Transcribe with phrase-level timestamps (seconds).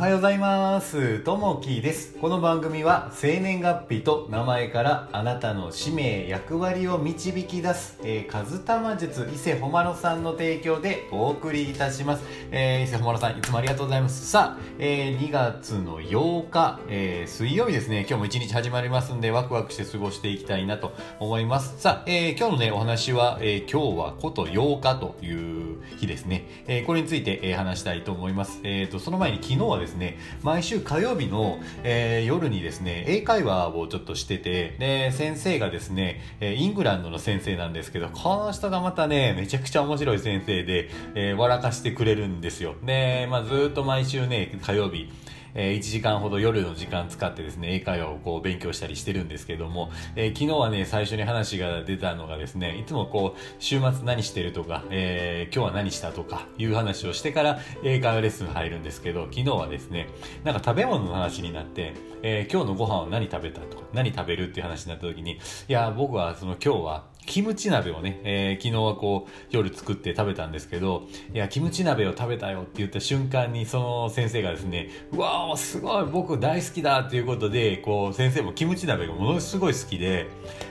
[0.00, 1.18] はようございます。
[1.18, 2.14] ともきです。
[2.22, 12.24] この番組は生年月日と名前からあなたの使命、役割を導き出す、えー、カズタマ術伊勢ほまろさんの提供でお送りいたします。
[12.50, 14.26] えー、伊勢ほまろさん、いつもありがとうございます。
[14.26, 18.06] さあ、えー、2月の8日、えー、水曜日ですね。
[18.08, 21.78] 今日も一日始まりますんで、ワクワクして過ごしていきたいなと思います。
[21.78, 26.46] さあ、えー、今日のね、お話は、えー、今日はこと8日という日ですね。
[26.66, 28.60] えー、これについて、えー、話したいと思います。
[28.64, 42.74] えーと、その前に昨日はですね、ね毎週火曜日の、えー、夜にですね、英会話をちょっとしてて、で、先生がですね、えイングランドの先生なんですけど、この人がまたね、めちゃくちゃ面白い先生で、えー笑かしてくれるんですよ。
[42.84, 45.10] で、まあずっと毎週ね、火曜日、
[45.54, 60.08] えー1時間ほど夜の時間使ってですね、英会話をこう勉強したりしてるんですけども、えー昨日はね、最初に話が出たのがですね、いつもこう、週末何してるとか、えー今日は何したとかいう話をしてから英会話レッスン入るんですけど、昨日はですね、
[60.44, 65.38] なんか食べ物の話になって、えー今日のご飯は何食べたとか、何食べるっていう話になった時に、い
[65.72, 80.26] や、僕はその今日はキムチ鍋をね、えー昨日はこう夜作って食べたんですけど、いや、キムチ鍋を食べたよって言った瞬間にその先生がですね、うわーすごい僕大好きだっていうことで、こう先生もキムチ鍋がものすごい好きで、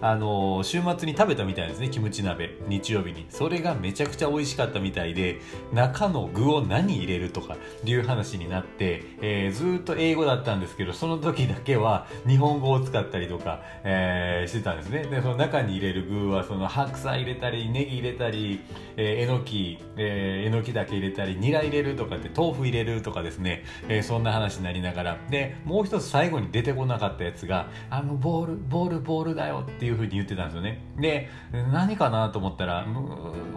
[0.00, 3.26] あのー週末に食べたみたいですね、キムチ鍋、日曜日に。
[3.30, 5.40] それがめちゃくちゃ美味しかったみたいで、
[5.72, 15.02] 中の具を何入れるとかいう話になって、えーずっと英語だったんですけど、その時だけは日本語を使ったりとか、えーしてたんですね。
[15.10, 18.60] で、その中に入れる具は、その白菜入れたり、ネギ入れたり、
[18.96, 30.80] えーえのき、えーえのきだけ入れたり、ニラ入れるとかって、豆腐入れるとかですね、えーそんな話になりながら、で、もう一つ最後に出てこなかったやつが、あの、ボール、ボール、ボールだよっていう風に言ってたんですよね。
[30.98, 31.28] で、
[31.72, 32.86] 何かなと思ったら、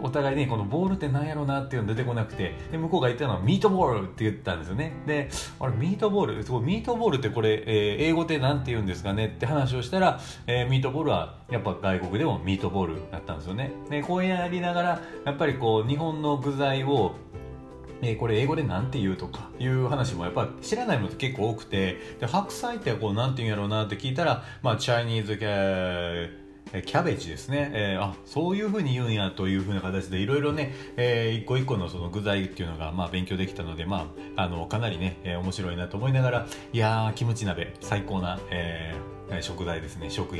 [0.02, 4.92] お互いね、このボールって何やろうなっていうの出てこなくて、で、向こうが言ったのはミートボールって言ったんですよね。
[5.06, 5.28] で、
[5.60, 13.72] あれ、ミートボール、すごいミートボールってこれ、えー英語で何て言うんですかねって話をしたら、えーミートボールはやっぱ外国でもミートボールだったんですよね。
[13.90, 17.14] で、こうやりながら、やっぱりこう、日本の具材を、
[18.00, 25.48] えこれ英語でなんて言うとかいう話もやっぱ知らないものって結構多くてで白菜ってこうなんて言うんやろうなって聞いたらまあチャイニーズキャ
[26.72, 40.36] えーキャベジですね、えーあそういうふうに言うんやというふうな形でいろいろね、えー一個一個のその具材っていうのがまあ勉強できたので、まあ、あのかなりね、えー面白いなと思いながらいやーキムチ鍋最高な、えー食材ですね食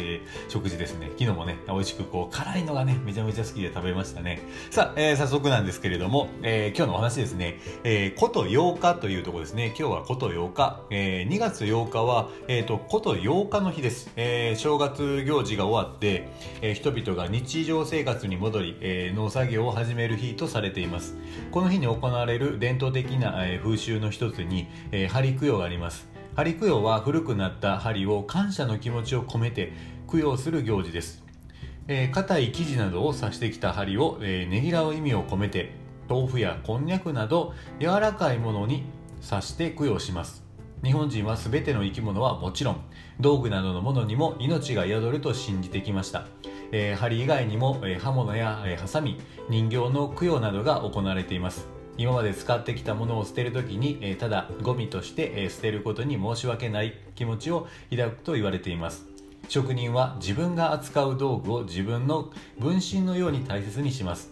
[0.48, 1.06] 食事ですね。
[1.18, 4.42] 昨日もね美味しくこう辛いのがねめちゃめちゃ好きで食べましたね。
[4.70, 9.74] さあ、えー早速なんですけれども、えー今日のお話ですね、えー、こと8日というところですね。
[9.78, 16.28] 今日はこと8日、えー2月8日は、えー、とこと8日の日です、えー正月行事が終わって、
[16.62, 21.16] えー人々が日常生活に戻り、えー農作業を始める日とされています。
[21.50, 26.17] この日に行われる伝統的な、えー風習の一つに、えー針供養があります。
[26.38, 29.72] 針供養は古くなった針を感謝の気持ちを込めて
[30.08, 31.24] 供養する行事です。
[31.88, 35.72] えー硬い生地などを刺してきた針を、えーねぎらう意味を込めて
[36.08, 38.84] 豆腐やこんにゃくなど柔らかいものに
[39.28, 40.44] 刺して供養します。
[40.84, 42.84] 日本人は全ての生き物はもちろん
[43.18, 46.28] 道具などのものにも命が宿ると信じてきました、
[46.70, 49.20] えー針以外にも、えー刃物や、えーハサミ
[49.50, 51.77] 人形の供養などが行われています。
[51.98, 59.04] 今まで使ってきたものを捨てるときに、えただゴミとして、え捨てることに申し訳ない気持ちを抱くと言われています。
[59.48, 64.30] 職人は自分が扱う道具を自分の分身のように大切にします、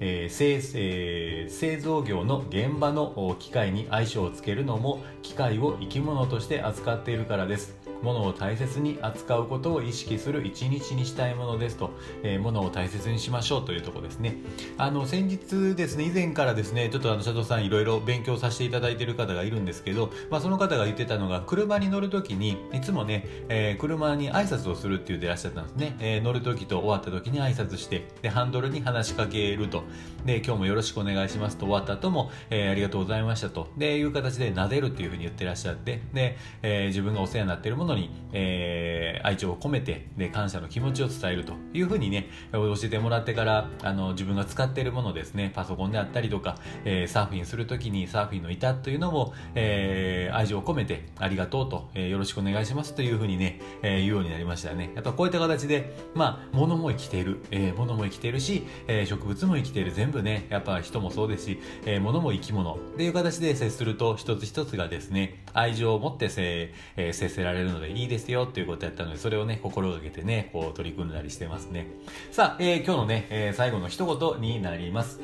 [0.00, 7.85] えー製えー製造業の現場の機械に相性をつけるのも機械を生き物として扱っているからです。
[8.02, 11.90] 物を大切に扱うことを意識する一日にしたいものですと、
[12.22, 14.36] えー物を大切にしましょうというところですね。
[14.78, 29.84] あの先日ですね以前からですねちょっとあの佐藤さんいろいろ勉強させていただいている方がいるんですけど、まあ、その方が言ってたのが車に乗るときにいつもね、えー車に挨拶をするって言ってらっしゃったんですね、えー乗るときと終わったときに挨拶してでハンドルに話しかけると。
[30.24, 33.68] で今日もよろしくお願いしますと終わった後も、えーありがとうございましたと。
[33.76, 54.92] でいう形で撫でるっていうふうに言ってらっしゃってで、えー自分がお世話になっているものに、えー愛情を込めてで感謝の気持ちを伝えるというふうにね教えてもらってからあの自分が使っているものですねパソコンであったりとか、えーサーフィンするときにサーフィンの板というのも、えー愛情を込めてありがとうと、えーよろしくお願いしますというふうにね、えー言うようになりましたね。
[54.94, 59.92] やっぱこういった形でまあ物も生きている、えー物も生きているし、えー植物も生きている。
[59.92, 71.86] 全部ねやっぱ人もそうですし、えー物も生き物っていう形で接すると一つ一つがですね愛情を持ってせ、えー接せられるのでいいですよっていうことやったのでそれをね心がけてねこう取り組んだりしてますね。
[72.30, 75.20] さあ、えー今日のね、えー最後の一言になります。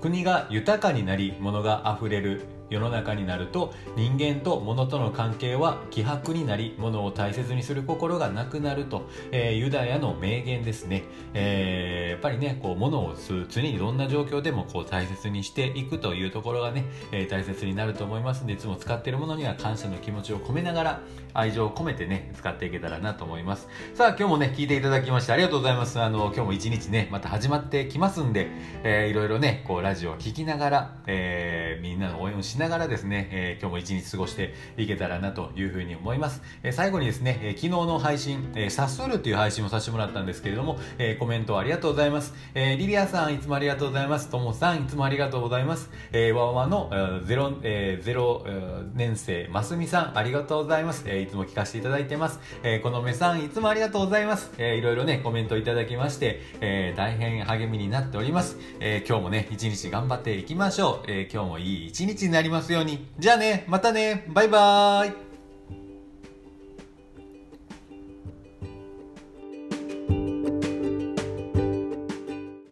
[0.00, 11.04] 国が豊かになり物が溢れる世の中になると人間と物との関係は希薄になり物を大切にする心がなくなると、えー、ユダヤの名言ですね、
[11.34, 13.14] えー、やっぱりねこう物を
[13.48, 21.00] 常にどんな状況でもこう大切にしていくというところがね、えー、大切になると思いますのでいつも使っているものには感謝の気持ちを込めながら
[21.34, 23.68] 愛情を込めてね使っていけたらなと思います。
[23.94, 26.00] さあ今日もね聞いていただきましてありがとうございます。
[26.00, 28.48] あの今日も一日ねまた始まってきますんで、
[28.82, 36.42] えー、いろいろねこうラジオを聞きながら、えー、みんなの応援をしながらですね、えー、今日も一日過ごしていけたらなというふうに思います。
[36.62, 42.34] えー、最後にですね、えー、昨日の配信、えー、サスールっていう配信をさせてもらったんですけれども、えー、コメントありがとうございます。
[42.54, 44.28] えー、リリアさんいつもありがとうございます。
[44.28, 45.90] ともさんいつもありがとうございます。
[46.12, 51.04] えー、わわの、えー、ゼロ、えー、ゼロ、えー、年生、ますみさんありがとうございます。
[51.06, 52.40] えー、いつも聞かせていただいてます。
[52.62, 54.52] えー、このめさんいつもありがとうございます。
[54.58, 58.58] えー、いろいろね、コメントいただきまして、えー、大変励みになっております。
[58.80, 61.10] えー、今日もね、一日頑張っていきましょう。
[61.10, 63.06] えー、今日もいい一日になりりますように。
[63.18, 65.27] じゃあね、またね、バイバーイ